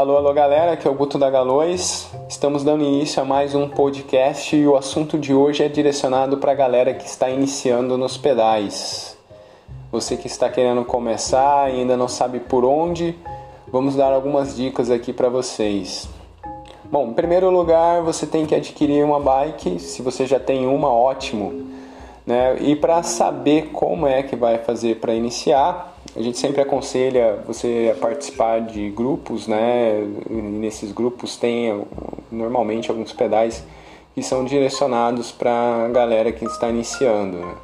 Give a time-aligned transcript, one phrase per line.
[0.00, 2.08] Alô, alô galera, aqui é o Guto da Galões.
[2.26, 6.52] Estamos dando início a mais um podcast e o assunto de hoje é direcionado para
[6.52, 9.14] a galera que está iniciando nos pedais.
[9.92, 13.14] Você que está querendo começar e ainda não sabe por onde,
[13.70, 16.08] vamos dar algumas dicas aqui para vocês.
[16.84, 19.78] Bom, em primeiro lugar, você tem que adquirir uma bike.
[19.80, 21.66] Se você já tem uma, ótimo.
[22.26, 22.58] Né?
[22.60, 27.94] E para saber como é que vai fazer para iniciar, a gente sempre aconselha você
[27.94, 30.02] a participar de grupos, né?
[30.28, 31.84] E nesses grupos tem
[32.30, 33.64] normalmente alguns pedais
[34.14, 37.38] que são direcionados para a galera que está iniciando.
[37.38, 37.54] Né?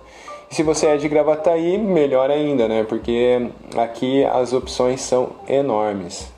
[0.50, 2.84] E se você é de Gravataí, melhor ainda, né?
[2.84, 6.32] Porque aqui as opções são enormes.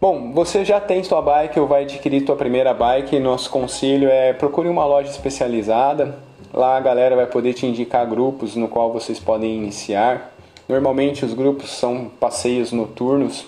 [0.00, 4.32] Bom, você já tem sua bike ou vai adquirir sua primeira bike, nosso conselho é
[4.32, 6.27] procure uma loja especializada.
[6.52, 10.32] Lá a galera vai poder te indicar grupos no qual vocês podem iniciar.
[10.68, 13.46] Normalmente os grupos são passeios noturnos,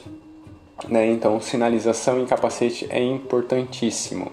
[0.89, 1.07] né?
[1.11, 4.31] Então sinalização e capacete é importantíssimo.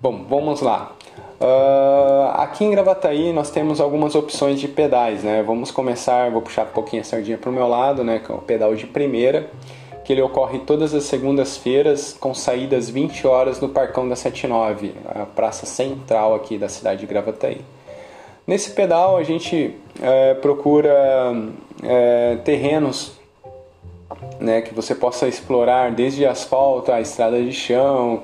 [0.00, 0.92] Bom, vamos lá.
[1.40, 5.42] Uh, aqui em Gravataí nós temos algumas opções de pedais, né?
[5.42, 8.20] Vamos começar, vou puxar um pouquinho a sardinha para o meu lado, né?
[8.24, 9.50] Que é o pedal de primeira,
[10.06, 15.26] que ele ocorre todas as segundas-feiras com saídas 20 horas no Parcão da 79, a
[15.26, 17.60] praça central aqui da cidade de Gravataí.
[18.46, 21.34] Nesse pedal a gente é, procura
[21.82, 23.18] é, terrenos
[24.38, 28.22] né, que você possa explorar desde asfalto a estrada de chão.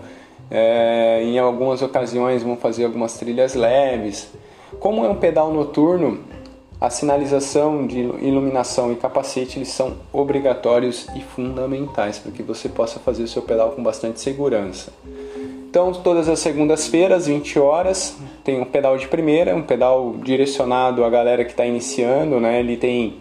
[0.49, 4.31] É, em algumas ocasiões vão fazer algumas trilhas leves.
[4.79, 6.21] Como é um pedal noturno,
[6.83, 12.99] a sinalização de iluminação e capacete eles são obrigatórios e fundamentais para que você possa
[12.99, 14.93] fazer o seu pedal com bastante segurança.
[15.71, 21.09] Então, todas as segundas-feiras, 20 horas, tem um pedal de primeira, um pedal direcionado à
[21.09, 22.59] galera que está iniciando, né?
[22.59, 23.15] Ele tem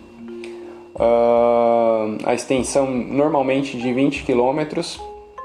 [0.95, 4.81] uh, a extensão normalmente de 20 km,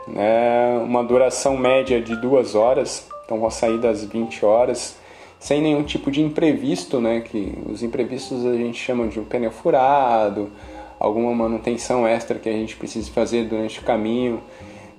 [0.08, 0.78] né?
[0.82, 4.96] uma duração média de duas horas, então vou sair das 20 horas,
[5.46, 7.20] sem nenhum tipo de imprevisto, né?
[7.20, 10.50] Que os imprevistos a gente chama de um pneu furado,
[10.98, 14.42] alguma manutenção extra que a gente precisa fazer durante o caminho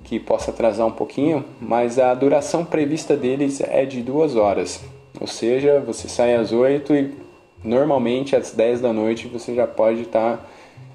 [0.05, 4.81] que possa atrasar um pouquinho, mas a duração prevista deles é de duas horas.
[5.19, 7.13] Ou seja, você sai às 8 e
[7.61, 10.45] normalmente às 10 da noite você já pode estar tá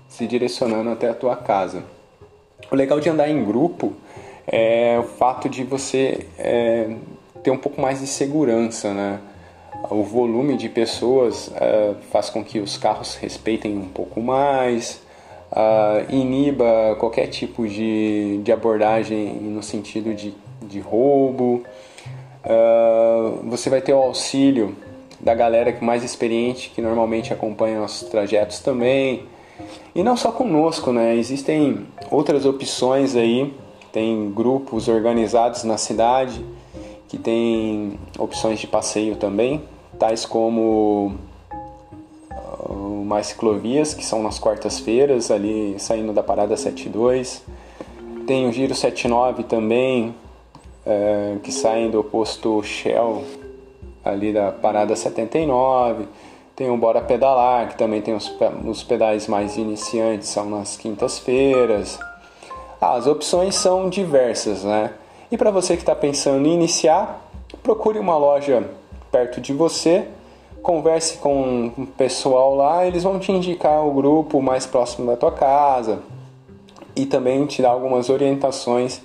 [0.08, 1.84] se direcionando até a tua casa.
[2.70, 3.92] O legal de andar em grupo
[4.46, 6.96] é o fato de você é,
[7.42, 9.20] ter um pouco mais de segurança, né?
[9.92, 15.02] O volume de pessoas é, faz com que os carros respeitem um pouco mais,
[15.52, 21.62] uh, iniba qualquer tipo de, de abordagem no sentido de, de roubo.
[22.44, 24.74] Uh, você vai ter o auxílio
[25.20, 29.24] da galera mais experiente, que normalmente acompanha nossos trajetos também.
[29.94, 31.14] E não só conosco, né?
[31.14, 33.54] Existem outras opções aí,
[33.92, 36.42] tem grupos organizados na cidade
[37.08, 39.62] que tem opções de passeio também,
[40.02, 41.14] tais como
[43.06, 47.40] mais ciclovias, que são nas quartas-feiras, ali saindo da parada 72.
[48.26, 50.12] Tem o Giro 79 também,
[50.84, 53.22] é, que saem do posto Shell,
[54.04, 56.08] ali da parada 79.
[56.56, 58.34] Tem o Bora Pedalar, que também tem os,
[58.66, 61.96] os pedais mais iniciantes, são nas quintas-feiras.
[62.80, 64.94] Ah, as opções são diversas, né?
[65.30, 67.24] E para você que está pensando em iniciar,
[67.62, 68.68] procure uma loja
[69.12, 70.08] perto de você
[70.62, 75.32] converse com o pessoal lá, eles vão te indicar o grupo mais próximo da tua
[75.32, 76.00] casa
[76.94, 79.02] e também te dar algumas orientações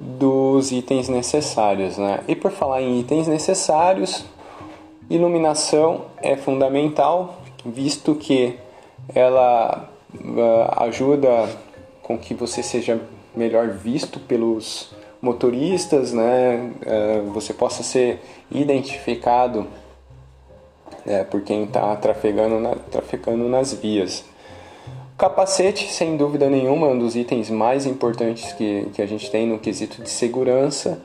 [0.00, 2.20] dos itens necessários, né?
[2.28, 4.24] E por falar em itens necessários,
[5.10, 8.56] iluminação é fundamental, visto que
[9.12, 11.48] ela uh, ajuda
[12.02, 13.00] com que você seja
[13.34, 14.90] melhor visto pelos
[15.20, 16.72] motoristas, né?
[16.86, 18.20] Uh, você possa ser
[18.50, 19.66] identificado
[21.06, 24.24] é, por quem está trafegando, na, trafegando nas vias.
[25.16, 29.46] Capacete, sem dúvida nenhuma, é um dos itens mais importantes que, que a gente tem
[29.46, 31.00] no quesito de segurança,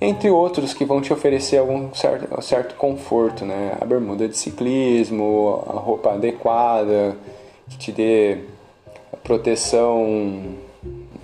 [0.00, 3.76] entre outros que vão te oferecer algum certo, certo conforto, né?
[3.80, 7.16] A bermuda de ciclismo, a roupa adequada,
[7.68, 8.38] que te dê
[9.24, 10.56] proteção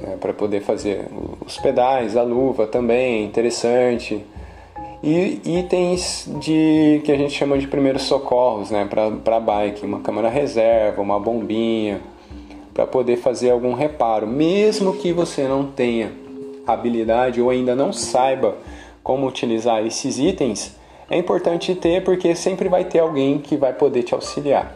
[0.01, 1.07] né, para poder fazer
[1.47, 4.25] os pedais, a luva também, é interessante
[5.07, 10.31] e itens de que a gente chama de primeiros socorros, né, para bike, uma câmera
[10.31, 12.01] reserva, uma bombinha,
[12.73, 16.11] para poder fazer algum reparo, mesmo que você não tenha
[16.67, 18.57] habilidade ou ainda não saiba
[19.03, 20.75] como utilizar esses itens,
[21.11, 24.75] é importante ter porque sempre vai ter alguém que vai poder te auxiliar.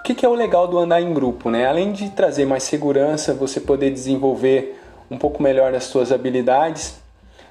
[0.00, 1.68] O que, que é o legal do andar em grupo, né?
[1.68, 4.79] Além de trazer mais segurança, você poder desenvolver
[5.10, 7.00] um pouco melhor das suas habilidades,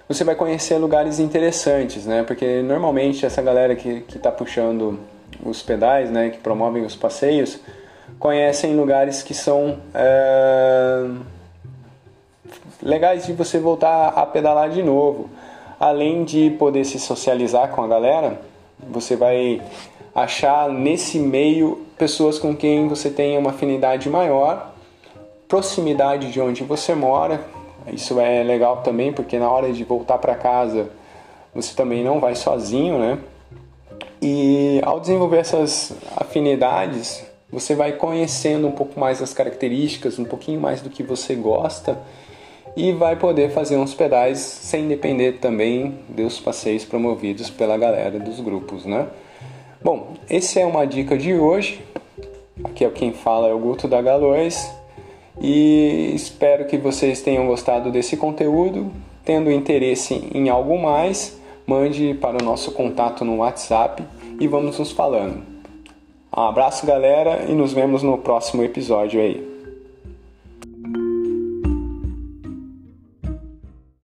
[0.08, 2.24] você vai conhecer lugares interessantes, né?
[2.24, 5.00] Porque normalmente essa galera que está puxando
[5.44, 7.60] os pedais, né, que promovem os passeios,
[8.18, 11.06] conhecem lugares que são é,
[12.82, 15.30] legais de você voltar a pedalar de novo.
[15.80, 18.42] Além de poder se socializar com a galera,
[18.80, 19.62] você vai
[20.14, 24.74] achar nesse meio pessoas com quem você tem uma afinidade maior,
[25.50, 27.44] proximidade de onde você mora.
[27.92, 30.92] Isso é legal também, porque na hora de voltar para casa
[31.54, 33.18] você também não vai sozinho, né?
[34.22, 40.62] E ao desenvolver essas afinidades, você vai conhecendo um pouco mais as características, um pouquinho
[40.62, 41.98] mais do que você gosta
[42.78, 48.40] e vai poder fazer uns pedais sem depender também dos passeios promovidos pela galera dos
[48.40, 49.08] grupos, né?
[49.82, 51.84] Bom, essa é uma dica de hoje.
[52.64, 54.79] Aqui é quem fala é o Guto da Galões
[55.42, 58.92] e espero que vocês tenham gostado desse conteúdo.
[59.24, 64.04] Tendo interesse em algo mais, mande para o nosso contato no WhatsApp
[64.40, 65.44] e vamos nos falando.
[66.36, 69.59] Um abraço, galera, e nos vemos no próximo episódio aí.